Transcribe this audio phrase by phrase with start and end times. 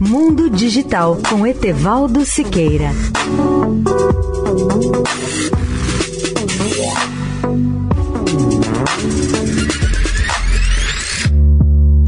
[0.00, 2.92] Mundo Digital com Etevaldo Siqueira.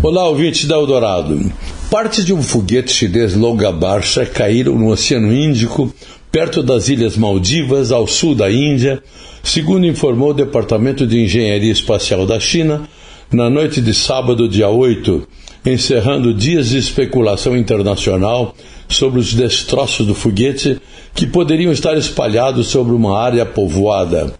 [0.00, 1.52] Olá, ouvintes da Eldorado.
[1.90, 5.92] Partes de um foguete chinês longa marcha caíram no Oceano Índico,
[6.30, 9.02] perto das Ilhas Maldivas, ao sul da Índia,
[9.42, 12.88] segundo informou o Departamento de Engenharia Espacial da China,
[13.32, 15.26] na noite de sábado, dia 8,
[15.64, 18.54] encerrando dias de especulação internacional
[18.88, 20.80] sobre os destroços do foguete
[21.14, 24.32] que poderiam estar espalhados sobre uma área povoada.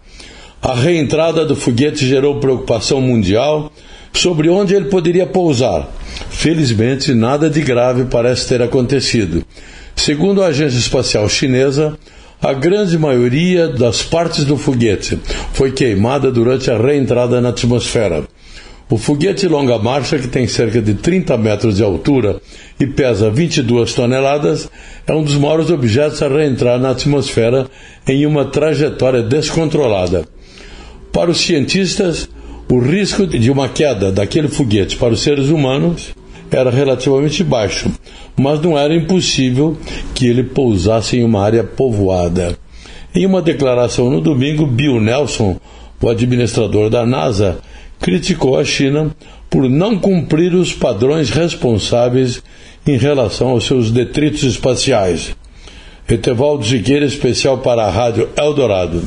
[0.61, 3.71] A reentrada do foguete gerou preocupação mundial
[4.13, 5.89] sobre onde ele poderia pousar.
[6.29, 9.43] Felizmente, nada de grave parece ter acontecido.
[9.95, 11.97] Segundo a Agência Espacial Chinesa,
[12.41, 15.19] a grande maioria das partes do foguete
[15.53, 18.23] foi queimada durante a reentrada na atmosfera.
[18.91, 22.41] O foguete longa marcha, que tem cerca de 30 metros de altura
[22.77, 24.69] e pesa 22 toneladas,
[25.07, 27.67] é um dos maiores objetos a reentrar na atmosfera
[28.05, 30.25] em uma trajetória descontrolada.
[31.09, 32.27] Para os cientistas,
[32.69, 36.13] o risco de uma queda daquele foguete para os seres humanos
[36.51, 37.89] era relativamente baixo,
[38.35, 39.77] mas não era impossível
[40.13, 42.57] que ele pousasse em uma área povoada.
[43.15, 45.57] Em uma declaração no domingo, Bill Nelson,
[46.01, 47.59] o administrador da NASA,
[48.01, 49.15] criticou a China
[49.49, 52.41] por não cumprir os padrões responsáveis
[52.85, 55.35] em relação aos seus detritos espaciais.
[56.09, 59.01] Etevaldo Siqueira, especial para a Rádio Eldorado.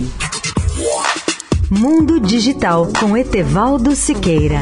[1.70, 4.60] Mundo Digital com Etevaldo Siqueira.